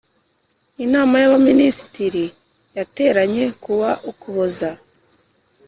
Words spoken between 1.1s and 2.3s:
y Abaminisitiri